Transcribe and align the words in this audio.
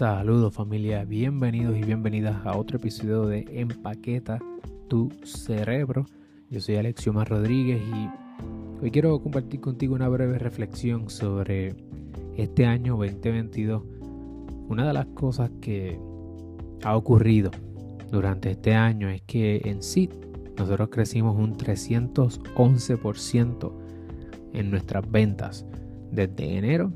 Saludos 0.00 0.54
familia, 0.54 1.04
bienvenidos 1.04 1.76
y 1.76 1.82
bienvenidas 1.82 2.46
a 2.46 2.56
otro 2.56 2.78
episodio 2.78 3.26
de 3.26 3.44
Empaqueta 3.52 4.38
tu 4.88 5.10
cerebro. 5.24 6.06
Yo 6.48 6.62
soy 6.62 6.76
Alexioma 6.76 7.26
Rodríguez 7.26 7.82
y 7.82 8.08
hoy 8.82 8.90
quiero 8.90 9.20
compartir 9.20 9.60
contigo 9.60 9.94
una 9.94 10.08
breve 10.08 10.38
reflexión 10.38 11.10
sobre 11.10 11.76
este 12.38 12.64
año 12.64 12.96
2022. 12.96 13.82
Una 14.70 14.86
de 14.86 14.94
las 14.94 15.04
cosas 15.08 15.50
que 15.60 16.00
ha 16.82 16.96
ocurrido 16.96 17.50
durante 18.10 18.52
este 18.52 18.74
año 18.74 19.10
es 19.10 19.20
que 19.20 19.60
en 19.66 19.82
sí 19.82 20.08
nosotros 20.56 20.88
crecimos 20.88 21.36
un 21.36 21.58
311% 21.58 23.72
en 24.54 24.70
nuestras 24.70 25.10
ventas 25.10 25.66
desde 26.10 26.56
enero 26.56 26.90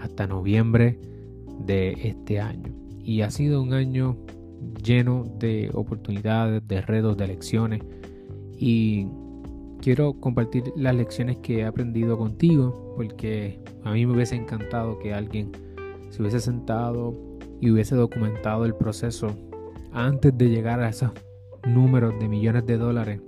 hasta 0.00 0.28
noviembre 0.28 1.15
de 1.58 1.92
este 2.02 2.40
año. 2.40 2.72
Y 3.02 3.22
ha 3.22 3.30
sido 3.30 3.62
un 3.62 3.72
año 3.72 4.16
lleno 4.82 5.24
de 5.38 5.70
oportunidades, 5.74 6.66
de 6.66 6.80
retos, 6.80 7.16
de 7.16 7.26
lecciones. 7.28 7.82
Y 8.58 9.06
quiero 9.80 10.14
compartir 10.14 10.72
las 10.76 10.94
lecciones 10.94 11.38
que 11.38 11.60
he 11.60 11.64
aprendido 11.64 12.18
contigo, 12.18 12.94
porque 12.96 13.60
a 13.84 13.92
mí 13.92 14.06
me 14.06 14.14
hubiese 14.14 14.36
encantado 14.36 14.98
que 14.98 15.14
alguien 15.14 15.52
se 16.10 16.22
hubiese 16.22 16.40
sentado 16.40 17.14
y 17.60 17.70
hubiese 17.70 17.94
documentado 17.94 18.64
el 18.64 18.74
proceso 18.74 19.28
antes 19.92 20.36
de 20.36 20.48
llegar 20.48 20.80
a 20.80 20.88
esos 20.88 21.10
números 21.66 22.14
de 22.20 22.28
millones 22.28 22.66
de 22.66 22.78
dólares. 22.78 23.20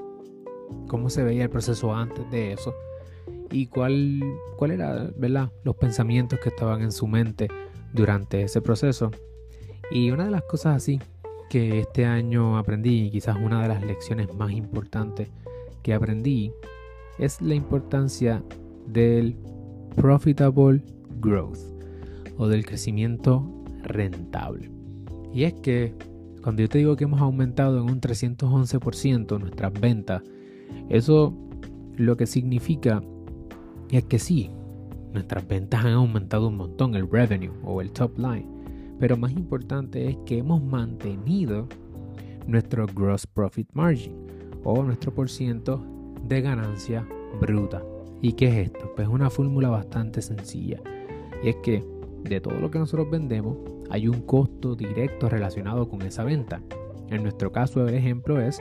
Cómo 0.86 1.10
se 1.10 1.22
veía 1.22 1.44
el 1.44 1.50
proceso 1.50 1.94
antes 1.94 2.30
de 2.30 2.52
eso 2.52 2.74
y 3.50 3.66
cuál, 3.66 4.20
cuál 4.56 4.72
era, 4.72 5.10
¿verdad? 5.16 5.50
Los 5.64 5.76
pensamientos 5.76 6.38
que 6.40 6.50
estaban 6.50 6.82
en 6.82 6.92
su 6.92 7.06
mente 7.06 7.48
durante 7.92 8.42
ese 8.42 8.60
proceso. 8.60 9.10
Y 9.90 10.10
una 10.10 10.26
de 10.26 10.30
las 10.30 10.42
cosas 10.42 10.76
así 10.76 11.00
que 11.48 11.80
este 11.80 12.04
año 12.04 12.58
aprendí, 12.58 13.06
y 13.06 13.10
quizás 13.10 13.36
una 13.42 13.62
de 13.62 13.68
las 13.68 13.82
lecciones 13.82 14.32
más 14.34 14.52
importantes 14.52 15.30
que 15.82 15.94
aprendí, 15.94 16.52
es 17.18 17.40
la 17.40 17.54
importancia 17.54 18.42
del 18.86 19.36
profitable 19.96 20.82
growth 21.20 21.58
o 22.36 22.48
del 22.48 22.64
crecimiento 22.64 23.50
rentable. 23.82 24.70
Y 25.32 25.44
es 25.44 25.54
que 25.54 25.94
cuando 26.42 26.62
yo 26.62 26.68
te 26.68 26.78
digo 26.78 26.96
que 26.96 27.04
hemos 27.04 27.20
aumentado 27.20 27.78
en 27.82 27.90
un 27.90 28.00
311% 28.00 29.40
nuestras 29.40 29.72
ventas, 29.72 30.22
eso 30.88 31.34
lo 31.96 32.16
que 32.16 32.26
significa 32.26 33.02
es 33.90 34.04
que 34.04 34.18
sí, 34.18 34.50
nuestras 35.12 35.46
ventas 35.46 35.84
han 35.84 35.92
aumentado 35.92 36.48
un 36.48 36.56
montón, 36.56 36.94
el 36.94 37.10
revenue 37.10 37.52
o 37.64 37.80
el 37.80 37.92
top 37.92 38.18
line. 38.18 38.46
Pero 38.98 39.16
más 39.16 39.32
importante 39.32 40.08
es 40.08 40.16
que 40.26 40.38
hemos 40.38 40.62
mantenido 40.62 41.68
nuestro 42.46 42.86
gross 42.86 43.26
profit 43.26 43.68
margin 43.72 44.14
o 44.64 44.82
nuestro 44.82 45.14
por 45.14 45.30
ciento 45.30 45.84
de 46.26 46.40
ganancia 46.40 47.06
bruta. 47.40 47.82
¿Y 48.20 48.32
qué 48.32 48.48
es 48.48 48.66
esto? 48.68 48.92
Pues 48.96 49.06
es 49.06 49.14
una 49.14 49.30
fórmula 49.30 49.68
bastante 49.68 50.20
sencilla. 50.22 50.80
Y 51.42 51.50
es 51.50 51.56
que 51.56 51.84
de 52.24 52.40
todo 52.40 52.58
lo 52.58 52.70
que 52.70 52.78
nosotros 52.78 53.10
vendemos 53.10 53.56
hay 53.90 54.08
un 54.08 54.20
costo 54.22 54.74
directo 54.74 55.28
relacionado 55.28 55.88
con 55.88 56.02
esa 56.02 56.24
venta. 56.24 56.60
En 57.08 57.22
nuestro 57.22 57.52
caso, 57.52 57.86
el 57.86 57.94
ejemplo 57.94 58.40
es 58.40 58.60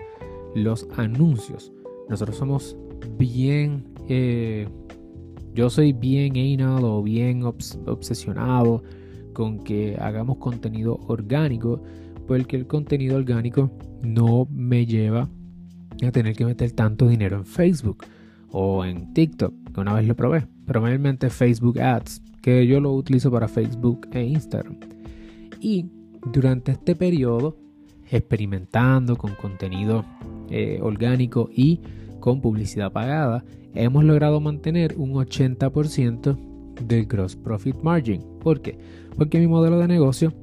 los 0.56 0.88
anuncios. 0.96 1.74
Nosotros 2.08 2.38
somos 2.38 2.78
bien 3.18 3.86
eh, 4.08 4.68
yo 5.58 5.72
soy 5.72 5.92
bien 5.92 6.38
anal 6.38 6.84
o 6.84 7.02
bien 7.02 7.42
obsesionado 7.42 8.84
con 9.34 9.64
que 9.64 9.98
hagamos 10.00 10.38
contenido 10.38 11.00
orgánico, 11.08 11.82
porque 12.28 12.58
el 12.58 12.68
contenido 12.68 13.18
orgánico 13.18 13.72
no 14.04 14.48
me 14.52 14.86
lleva 14.86 15.28
a 16.06 16.12
tener 16.12 16.36
que 16.36 16.46
meter 16.46 16.74
tanto 16.74 17.08
dinero 17.08 17.38
en 17.38 17.46
Facebook 17.46 18.06
o 18.52 18.86
en 18.86 19.16
TikTok, 19.16 19.52
que 19.74 19.82
una 19.82 19.96
vez 19.96 20.08
lo 20.08 20.16
probé, 20.16 20.46
pero 20.68 20.84
Facebook 21.32 21.80
Ads, 21.80 22.22
que 22.44 22.68
yo 22.68 22.80
lo 22.80 22.94
utilizo 22.94 23.32
para 23.32 23.48
Facebook 23.48 24.08
e 24.12 24.24
Instagram. 24.26 24.78
Y 25.60 25.88
durante 26.32 26.74
este 26.74 26.96
periodo, 26.96 27.58
experimentando 28.12 29.16
con 29.16 29.34
contenido 29.34 30.06
eh, 30.52 30.78
orgánico 30.84 31.50
y 31.52 31.82
con 32.20 32.42
publicidad 32.42 32.92
pagada, 32.92 33.44
hemos 33.84 34.04
logrado 34.04 34.40
mantener 34.40 34.96
un 34.98 35.14
80% 35.14 36.38
del 36.82 37.06
gross 37.06 37.36
profit 37.36 37.76
margin. 37.82 38.24
¿Por 38.40 38.62
qué? 38.62 38.78
Porque 39.16 39.40
mi 39.40 39.48
modelo 39.48 39.80
de 39.80 39.88
negocio 39.88 40.34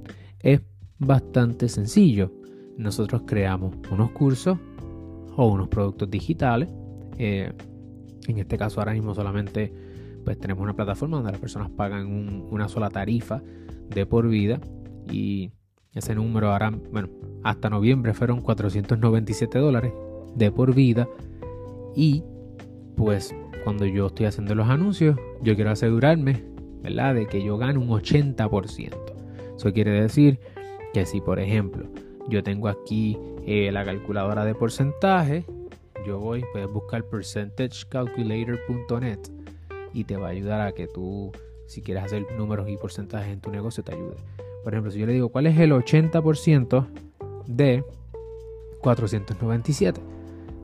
es 0.41 0.61
bastante 0.99 1.69
sencillo. 1.69 2.33
Nosotros 2.77 3.22
creamos 3.27 3.75
unos 3.91 4.11
cursos 4.11 4.59
o 5.37 5.47
unos 5.47 5.69
productos 5.69 6.11
digitales. 6.11 6.69
Eh, 7.19 7.53
en 8.27 8.39
este 8.39 8.56
caso 8.56 8.81
ahora 8.81 8.93
mismo 8.93 9.15
solamente 9.15 9.72
pues 10.25 10.39
tenemos 10.39 10.62
una 10.62 10.75
plataforma 10.75 11.19
donde 11.19 11.33
las 11.33 11.41
personas 11.41 11.71
pagan 11.71 12.06
una 12.51 12.69
sola 12.69 12.89
tarifa 12.89 13.43
de 13.91 14.06
por 14.06 14.28
vida 14.28 14.59
y 15.11 15.51
ese 15.93 16.15
número 16.15 16.51
ahora, 16.51 16.71
bueno, 16.71 17.09
hasta 17.43 17.69
noviembre 17.69 18.15
fueron 18.15 18.41
497 18.41 19.59
dólares 19.59 19.93
de 20.34 20.51
por 20.51 20.75
vida 20.75 21.06
y 21.95 22.25
pues 22.97 23.34
cuando 23.65 23.87
yo 23.87 24.09
estoy 24.09 24.27
haciendo 24.27 24.55
los 24.55 24.69
anuncios, 24.69 25.16
yo 25.43 25.55
quiero 25.55 25.71
asegurarme, 25.71 26.44
¿verdad?, 26.82 27.15
de 27.15 27.27
que 27.27 27.43
yo 27.43 27.56
gane 27.59 27.78
un 27.78 27.88
80%. 27.88 28.91
Eso 29.56 29.72
quiere 29.72 29.93
decir 29.93 30.38
que 30.93 31.06
si, 31.06 31.21
por 31.21 31.38
ejemplo, 31.38 31.87
yo 32.28 32.43
tengo 32.43 32.66
aquí 32.69 33.16
eh, 33.47 33.71
la 33.72 33.84
calculadora 33.84 34.44
de 34.44 34.54
porcentaje, 34.54 35.44
yo 36.06 36.19
voy, 36.19 36.44
puedes 36.53 36.71
buscar 36.71 37.04
percentagecalculator.net 37.04 39.19
y 39.93 40.04
te 40.04 40.16
va 40.16 40.28
a 40.28 40.31
ayudar 40.31 40.60
a 40.60 40.72
que 40.72 40.87
tú, 40.87 41.33
si 41.66 41.83
quieres 41.83 42.04
hacer 42.04 42.25
números 42.37 42.69
y 42.69 42.77
porcentajes 42.77 43.33
en 43.33 43.41
tu 43.41 43.50
negocio, 43.50 43.83
te 43.83 43.94
ayude. 43.94 44.16
Por 44.62 44.75
ejemplo, 44.75 44.91
si 44.91 44.99
yo 44.99 45.06
le 45.06 45.12
digo, 45.12 45.31
¿cuál 45.31 45.47
es 45.47 45.59
el 45.59 45.72
80% 45.72 46.87
de 47.47 47.84
497? 48.81 50.00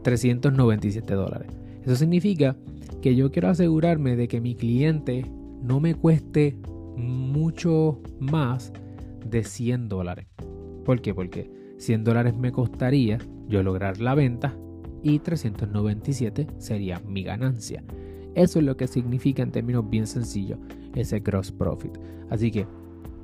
397 0.03 1.15
dólares. 1.15 1.49
Eso 1.85 1.97
significa 1.97 2.57
que 3.01 3.15
yo 3.15 3.31
quiero 3.31 3.49
asegurarme 3.49 4.17
de 4.17 4.29
que 4.29 4.41
mi 4.41 4.55
cliente 4.55 5.25
no 5.63 5.81
me 5.81 5.95
cueste 5.95 6.57
mucho 6.97 8.01
más 8.19 8.73
de 9.29 9.45
100 9.45 9.89
dólares. 9.89 10.27
¿Por 10.85 11.01
qué? 11.01 11.15
Porque 11.15 11.51
100 11.79 12.05
dólares 12.05 12.37
me 12.37 12.53
costaría 12.53 13.19
yo 13.49 13.63
lograr 13.63 14.01
la 14.01 14.15
venta 14.15 14.57
y 15.03 15.19
397 15.19 16.47
sería 16.59 17.01
mi 17.07 17.23
ganancia. 17.23 17.83
Eso 18.35 18.59
es 18.59 18.65
lo 18.65 18.77
que 18.77 18.87
significa 18.87 19.43
en 19.43 19.51
términos 19.51 19.89
bien 19.89 20.07
sencillos 20.07 20.59
ese 20.95 21.21
gross 21.21 21.51
profit. 21.51 21.97
Así 22.29 22.51
que 22.51 22.67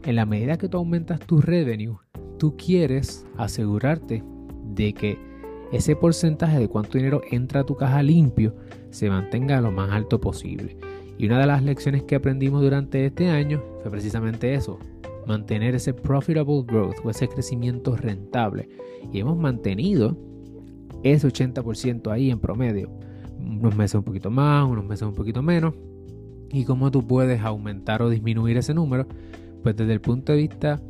en 0.05 0.17
la 0.17 0.27
medida 0.27 0.57
que 0.57 0.69
tú 0.69 0.79
aumentas 0.79 1.21
tu 1.21 1.41
revenue, 1.41 1.97
tú 2.39 2.57
quieres 2.57 3.27
asegurarte 3.37 4.23
de 4.75 4.93
que 4.93 5.19
ese 5.73 5.97
porcentaje 5.97 6.59
de 6.59 6.69
cuánto 6.69 6.99
dinero 6.99 7.23
entra 7.31 7.61
a 7.61 7.65
tu 7.65 7.77
caja 7.77 8.03
limpio 8.03 8.55
se 8.91 9.11
mantenga 9.11 9.61
lo 9.61 9.73
más 9.73 9.91
alto 9.91 10.21
posible. 10.21 10.77
Y 11.19 11.27
una 11.27 11.41
de 11.41 11.47
las 11.47 11.63
lecciones 11.63 12.03
que 12.03 12.15
aprendimos 12.15 12.63
durante 12.63 13.05
este 13.05 13.29
año 13.29 13.63
fue 13.83 13.91
precisamente 13.91 14.55
eso, 14.55 14.79
mantener 15.27 15.75
ese 15.75 15.93
profitable 15.95 16.63
growth 16.67 16.97
o 17.05 17.11
ese 17.11 17.29
crecimiento 17.29 17.97
rentable. 17.97 18.69
Y 19.13 19.21
hemos 19.21 19.37
mantenido 19.37 20.17
ese 21.03 21.29
80% 21.29 22.11
ahí 22.11 22.31
en 22.31 22.39
promedio. 22.39 22.91
Unos 23.39 23.77
meses 23.77 23.97
un 23.97 24.05
poquito 24.05 24.31
más, 24.31 24.69
unos 24.69 24.85
meses 24.85 25.03
un 25.03 25.15
poquito 25.15 25.43
menos. 25.43 25.75
¿Y 26.51 26.65
cómo 26.65 26.91
tú 26.91 27.07
puedes 27.07 27.41
aumentar 27.43 28.03
o 28.03 28.09
disminuir 28.09 28.57
ese 28.57 28.75
número? 28.75 29.07
Pues 29.63 29.77
desde 29.77 29.93
el 29.93 30.01
punto 30.01 30.33
de 30.33 30.39
vista 30.39 30.81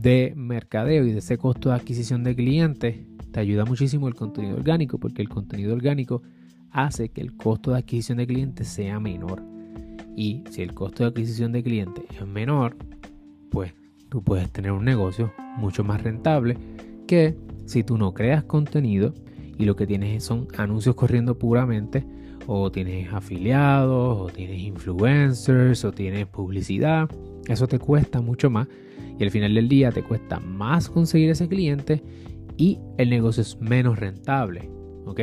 de 0.00 0.34
mercadeo 0.36 1.04
y 1.04 1.12
de 1.12 1.18
ese 1.18 1.38
costo 1.38 1.70
de 1.70 1.76
adquisición 1.76 2.22
de 2.22 2.34
clientes, 2.34 2.96
te 3.36 3.40
ayuda 3.40 3.66
muchísimo 3.66 4.08
el 4.08 4.14
contenido 4.14 4.56
orgánico 4.56 4.96
porque 4.96 5.20
el 5.20 5.28
contenido 5.28 5.74
orgánico 5.74 6.22
hace 6.70 7.10
que 7.10 7.20
el 7.20 7.36
costo 7.36 7.72
de 7.72 7.80
adquisición 7.80 8.16
de 8.16 8.26
clientes 8.26 8.66
sea 8.66 8.98
menor. 8.98 9.42
Y 10.16 10.42
si 10.48 10.62
el 10.62 10.72
costo 10.72 11.02
de 11.02 11.10
adquisición 11.10 11.52
de 11.52 11.62
clientes 11.62 12.02
es 12.18 12.26
menor, 12.26 12.78
pues 13.50 13.74
tú 14.08 14.22
puedes 14.22 14.50
tener 14.50 14.72
un 14.72 14.86
negocio 14.86 15.34
mucho 15.58 15.84
más 15.84 16.02
rentable 16.02 16.56
que 17.06 17.36
si 17.66 17.82
tú 17.82 17.98
no 17.98 18.14
creas 18.14 18.42
contenido 18.44 19.12
y 19.58 19.66
lo 19.66 19.76
que 19.76 19.86
tienes 19.86 20.24
son 20.24 20.48
anuncios 20.56 20.94
corriendo 20.94 21.38
puramente 21.38 22.06
o 22.46 22.72
tienes 22.72 23.12
afiliados 23.12 24.18
o 24.18 24.32
tienes 24.32 24.62
influencers 24.62 25.84
o 25.84 25.92
tienes 25.92 26.26
publicidad. 26.26 27.10
Eso 27.46 27.68
te 27.68 27.78
cuesta 27.78 28.22
mucho 28.22 28.48
más 28.48 28.66
y 29.18 29.24
al 29.24 29.30
final 29.30 29.54
del 29.54 29.68
día 29.68 29.92
te 29.92 30.02
cuesta 30.02 30.40
más 30.40 30.88
conseguir 30.88 31.28
ese 31.28 31.48
cliente 31.48 32.02
y 32.56 32.78
el 32.98 33.10
negocio 33.10 33.42
es 33.42 33.60
menos 33.60 33.98
rentable. 33.98 34.70
¿ok? 35.06 35.20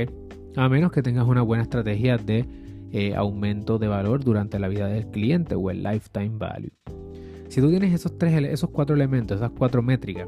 A 0.55 0.69
menos 0.69 0.91
que 0.91 1.03
tengas 1.03 1.27
una 1.27 1.41
buena 1.41 1.63
estrategia 1.63 2.17
de 2.17 2.45
eh, 2.91 3.15
aumento 3.15 3.79
de 3.79 3.87
valor 3.87 4.23
durante 4.23 4.59
la 4.59 4.67
vida 4.67 4.87
del 4.87 5.07
cliente 5.07 5.55
o 5.55 5.69
el 5.69 5.83
lifetime 5.83 6.31
value. 6.37 6.71
Si 7.49 7.61
tú 7.61 7.69
tienes 7.69 7.93
esos, 7.93 8.17
tres, 8.17 8.33
esos 8.43 8.69
cuatro 8.69 8.95
elementos, 8.95 9.37
esas 9.37 9.51
cuatro 9.51 9.81
métricas, 9.81 10.27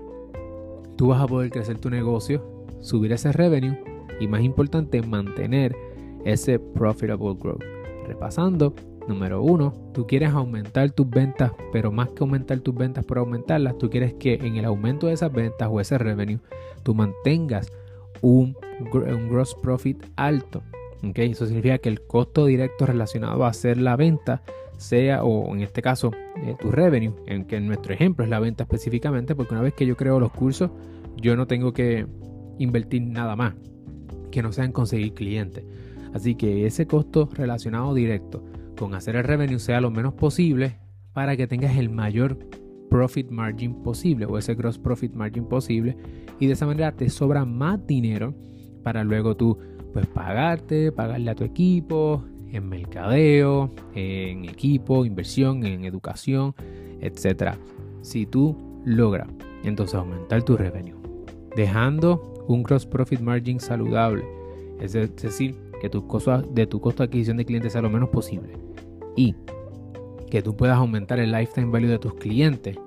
tú 0.95 1.07
vas 1.07 1.21
a 1.21 1.27
poder 1.27 1.51
crecer 1.51 1.77
tu 1.79 1.89
negocio, 1.89 2.65
subir 2.81 3.11
ese 3.11 3.31
revenue 3.31 3.77
y 4.19 4.27
más 4.27 4.41
importante, 4.41 5.01
mantener 5.01 5.75
ese 6.23 6.59
profitable 6.59 7.35
growth. 7.39 7.63
Repasando, 8.07 8.75
número 9.07 9.41
uno, 9.41 9.73
tú 9.93 10.07
quieres 10.07 10.31
aumentar 10.31 10.91
tus 10.91 11.09
ventas, 11.09 11.51
pero 11.71 11.91
más 11.91 12.09
que 12.09 12.23
aumentar 12.23 12.59
tus 12.59 12.75
ventas 12.75 13.05
por 13.05 13.17
aumentarlas, 13.17 13.77
tú 13.77 13.89
quieres 13.89 14.13
que 14.15 14.35
en 14.35 14.57
el 14.57 14.65
aumento 14.65 15.07
de 15.07 15.13
esas 15.13 15.31
ventas 15.31 15.69
o 15.71 15.79
ese 15.79 15.97
revenue, 15.97 16.39
tú 16.83 16.95
mantengas 16.95 17.71
un, 18.21 18.55
un 18.79 19.29
gross 19.29 19.55
profit 19.55 20.03
alto. 20.15 20.63
¿okay? 21.07 21.31
Eso 21.31 21.45
significa 21.45 21.77
que 21.77 21.89
el 21.89 22.01
costo 22.01 22.45
directo 22.45 22.85
relacionado 22.85 23.45
a 23.45 23.49
hacer 23.49 23.77
la 23.77 23.95
venta 23.95 24.41
sea, 24.77 25.23
o 25.23 25.53
en 25.53 25.61
este 25.61 25.81
caso, 25.81 26.11
eh, 26.43 26.55
tu 26.59 26.71
revenue, 26.71 27.13
en 27.27 27.45
que 27.45 27.57
en 27.57 27.67
nuestro 27.67 27.93
ejemplo 27.93 28.23
es 28.23 28.29
la 28.29 28.39
venta 28.39 28.63
específicamente, 28.63 29.35
porque 29.35 29.53
una 29.53 29.61
vez 29.61 29.73
que 29.73 29.85
yo 29.85 29.95
creo 29.95 30.19
los 30.19 30.31
cursos, 30.31 30.71
yo 31.17 31.35
no 31.35 31.47
tengo 31.47 31.73
que 31.73 32.05
invertir 32.57 33.01
nada 33.01 33.35
más 33.35 33.53
que 34.31 34.41
no 34.41 34.51
sean 34.51 34.71
conseguir 34.71 35.13
clientes. 35.13 35.63
Así 36.13 36.35
que 36.35 36.65
ese 36.65 36.87
costo 36.87 37.29
relacionado 37.33 37.93
directo 37.93 38.43
con 38.75 38.93
hacer 38.93 39.15
el 39.15 39.23
revenue 39.23 39.59
sea 39.59 39.81
lo 39.81 39.91
menos 39.91 40.13
posible 40.13 40.77
para 41.13 41.37
que 41.37 41.47
tengas 41.47 41.77
el 41.77 41.89
mayor 41.89 42.37
profit 42.89 43.29
margin 43.29 43.83
posible 43.83 44.25
o 44.25 44.37
ese 44.37 44.55
gross 44.55 44.77
profit 44.77 45.13
margin 45.13 45.45
posible. 45.45 45.97
Y 46.39 46.47
de 46.47 46.53
esa 46.53 46.65
manera 46.65 46.91
te 46.91 47.09
sobra 47.09 47.45
más 47.45 47.85
dinero 47.87 48.33
para 48.83 49.03
luego 49.03 49.35
tú 49.35 49.57
pues 49.93 50.05
pagarte, 50.07 50.91
pagarle 50.91 51.31
a 51.31 51.35
tu 51.35 51.45
equipo, 51.45 52.23
en 52.51 52.67
mercadeo, 52.67 53.73
en 53.93 54.45
equipo, 54.45 55.05
inversión, 55.05 55.65
en 55.65 55.85
educación, 55.85 56.53
etc. 56.99 57.55
Si 58.01 58.25
tú 58.25 58.81
logras 58.85 59.29
entonces 59.63 59.95
aumentar 59.95 60.43
tu 60.43 60.57
revenue, 60.57 60.97
dejando 61.55 62.45
un 62.47 62.61
gross 62.63 62.85
profit 62.85 63.21
margin 63.21 63.59
saludable, 63.59 64.25
es 64.79 64.93
decir, 64.93 65.55
que 65.81 65.89
tu 65.89 66.05
costo, 66.07 66.41
de 66.41 66.67
tu 66.67 66.81
costo 66.81 67.03
de 67.03 67.07
adquisición 67.07 67.37
de 67.37 67.45
clientes 67.45 67.73
sea 67.73 67.81
lo 67.81 67.89
menos 67.89 68.09
posible 68.09 68.64
y 69.15 69.35
que 70.29 70.41
tú 70.41 70.55
puedas 70.55 70.77
aumentar 70.77 71.19
el 71.19 71.31
lifetime 71.31 71.71
value 71.71 71.87
de 71.87 71.99
tus 71.99 72.15
clientes, 72.15 72.77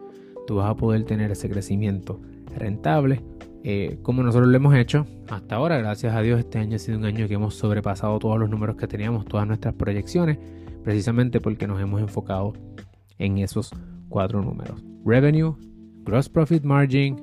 tú 0.47 0.57
vas 0.57 0.71
a 0.71 0.77
poder 0.77 1.05
tener 1.05 1.31
ese 1.31 1.49
crecimiento 1.49 2.21
rentable 2.57 3.23
eh, 3.65 3.99
como 4.03 4.23
nosotros 4.23 4.49
lo 4.49 4.57
hemos 4.57 4.75
hecho 4.75 5.07
hasta 5.29 5.57
ahora. 5.57 5.79
Gracias 5.79 6.15
a 6.15 6.23
Dios 6.23 6.39
este 6.39 6.59
año 6.59 6.77
ha 6.77 6.79
sido 6.79 6.99
un 6.99 7.05
año 7.05 7.27
que 7.29 7.35
hemos 7.35 7.55
sobrepasado 7.55 8.19
todos 8.19 8.39
los 8.39 8.49
números 8.49 8.77
que 8.77 8.87
teníamos, 8.87 9.25
todas 9.25 9.47
nuestras 9.47 9.75
proyecciones, 9.75 10.39
precisamente 10.85 11.41
porque 11.41 11.67
nos 11.67 11.81
hemos 11.81 12.01
enfocado 12.01 12.53
en 13.19 13.39
esos 13.39 13.71
cuatro 14.09 14.43
números. 14.43 14.83
Revenue, 15.05 15.55
Gross 16.05 16.29
Profit 16.29 16.63
Margin, 16.63 17.17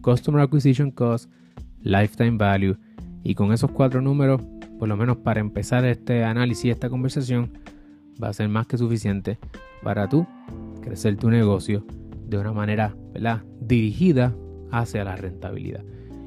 Customer 0.00 0.42
Acquisition 0.42 0.90
Cost, 0.90 1.30
Lifetime 1.80 2.38
Value. 2.38 2.76
Y 3.22 3.34
con 3.34 3.52
esos 3.52 3.70
cuatro 3.70 4.00
números, 4.00 4.40
por 4.78 4.88
lo 4.88 4.96
menos 4.96 5.16
para 5.18 5.40
empezar 5.40 5.84
este 5.84 6.24
análisis, 6.24 6.70
esta 6.70 6.90
conversación, 6.90 7.52
va 8.22 8.28
a 8.28 8.32
ser 8.32 8.48
más 8.48 8.66
que 8.66 8.78
suficiente 8.78 9.38
para 9.82 10.08
tú 10.08 10.26
crecer 10.82 11.16
tu 11.16 11.30
negocio 11.30 11.84
de 12.26 12.38
una 12.38 12.52
manera 12.52 12.94
dirigida 13.60 14.34
hacia 14.70 15.04
la 15.04 15.16
rentabilidad. 15.16 15.84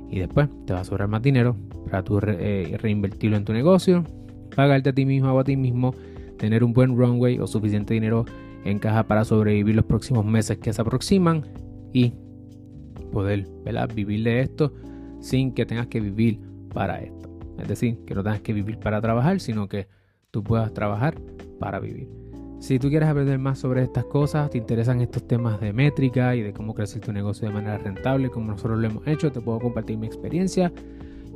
Y 0.09 0.19
después 0.19 0.49
te 0.65 0.73
va 0.73 0.81
a 0.81 0.83
sobrar 0.83 1.07
más 1.07 1.21
dinero 1.21 1.55
para 1.85 2.03
tú 2.03 2.19
eh, 2.23 2.77
reinvertirlo 2.79 3.37
en 3.37 3.45
tu 3.45 3.53
negocio, 3.53 4.03
pagarte 4.55 4.89
a 4.89 4.93
ti 4.93 5.05
mismo 5.05 5.31
o 5.31 5.39
a 5.39 5.43
ti 5.43 5.57
mismo, 5.57 5.93
tener 6.37 6.63
un 6.63 6.73
buen 6.73 6.97
runway 6.97 7.39
o 7.39 7.47
suficiente 7.47 7.93
dinero 7.93 8.25
en 8.63 8.79
caja 8.79 9.03
para 9.03 9.25
sobrevivir 9.25 9.75
los 9.75 9.85
próximos 9.85 10.25
meses 10.25 10.57
que 10.57 10.73
se 10.73 10.81
aproximan 10.81 11.43
y 11.93 12.13
poder 13.11 13.47
vivir 13.93 14.23
de 14.23 14.41
esto 14.41 14.73
sin 15.19 15.53
que 15.53 15.65
tengas 15.65 15.87
que 15.87 15.99
vivir 15.99 16.39
para 16.73 17.01
esto. 17.01 17.29
Es 17.59 17.67
decir, 17.67 17.97
que 18.05 18.13
no 18.13 18.23
tengas 18.23 18.41
que 18.41 18.53
vivir 18.53 18.77
para 18.77 19.01
trabajar, 19.01 19.39
sino 19.39 19.67
que 19.67 19.87
puedas 20.43 20.73
trabajar 20.73 21.19
para 21.59 21.79
vivir. 21.79 22.09
Si 22.59 22.79
tú 22.79 22.89
quieres 22.89 23.07
aprender 23.07 23.37
más 23.37 23.59
sobre 23.59 23.83
estas 23.83 24.05
cosas, 24.05 24.49
te 24.49 24.57
interesan 24.57 24.99
estos 25.01 25.27
temas 25.27 25.61
de 25.61 25.73
métrica 25.73 26.35
y 26.35 26.41
de 26.41 26.53
cómo 26.53 26.73
crecer 26.73 27.01
tu 27.01 27.13
negocio 27.13 27.47
de 27.47 27.53
manera 27.53 27.77
rentable, 27.77 28.29
como 28.29 28.51
nosotros 28.51 28.79
lo 28.79 28.87
hemos 28.87 29.07
hecho, 29.07 29.31
te 29.31 29.41
puedo 29.41 29.59
compartir 29.59 29.97
mi 29.97 30.07
experiencia. 30.07 30.71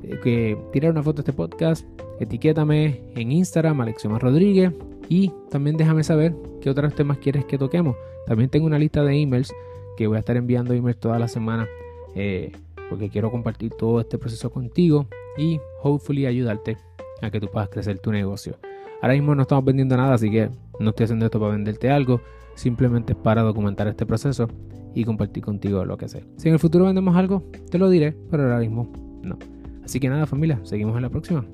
Eh, 0.04 0.20
que 0.24 0.58
tirar 0.72 0.92
una 0.92 1.04
foto 1.04 1.18
de 1.18 1.30
este 1.30 1.34
podcast, 1.34 1.86
etiquétame 2.20 3.02
en 3.16 3.32
Instagram, 3.32 3.82
Alexioma 3.82 4.18
Rodríguez, 4.18 4.72
y 5.10 5.32
también 5.50 5.78
déjame 5.78 6.04
saber 6.04 6.34
qué 6.60 6.70
otros 6.70 6.96
temas 6.96 7.20
quieres 7.20 7.46
que 7.46 7.58
toquemos. 7.58 7.96
También 8.26 8.50
tengo 8.50 8.66
una 8.66 8.80
lista 8.80 9.04
de 9.04 9.16
emails 9.16 9.54
que 9.98 10.08
voy 10.08 10.18
a 10.18 10.22
estar 10.22 10.38
enviando 10.38 10.74
emails 10.74 11.00
toda 11.00 11.20
la 11.20 11.28
semana 11.28 11.68
eh, 12.16 12.52
porque 12.90 13.10
quiero 13.10 13.32
compartir 13.32 13.72
todo 13.78 14.02
este 14.02 14.18
proceso 14.18 14.52
contigo 14.52 15.06
y 15.38 15.60
hopefully 15.84 16.26
ayudarte 16.26 16.78
a 17.22 17.30
que 17.30 17.40
tú 17.40 17.48
puedas 17.48 17.70
crecer 17.70 18.00
tu 18.00 18.12
negocio. 18.12 18.58
Ahora 19.02 19.16
mismo 19.16 19.34
no 19.36 19.42
estamos 19.42 19.66
vendiendo 19.66 19.98
nada, 19.98 20.14
así 20.14 20.30
que 20.30 20.50
no 20.80 20.92
estoy 20.92 21.06
haciendo 21.06 21.26
esto 21.26 21.40
para 21.40 21.54
venderte 21.54 21.90
algo, 21.90 22.22
simplemente 22.56 23.16
para 23.16 23.42
documentar 23.42 23.88
este 23.88 24.06
proceso 24.06 24.48
y 24.94 25.04
compartir 25.06 25.44
contigo 25.44 25.86
lo 25.86 25.98
que 25.98 26.08
sé. 26.08 26.24
Si 26.38 26.48
en 26.48 26.54
el 26.54 26.60
futuro 26.60 26.86
vendemos 26.86 27.16
algo, 27.16 27.44
te 27.70 27.78
lo 27.78 27.90
diré, 27.90 28.16
pero 28.30 28.44
ahora 28.44 28.60
mismo 28.60 28.92
no. 29.24 29.38
Así 29.84 30.00
que 30.00 30.10
nada 30.10 30.26
familia, 30.26 30.60
seguimos 30.64 30.96
en 30.96 31.02
la 31.02 31.10
próxima. 31.10 31.46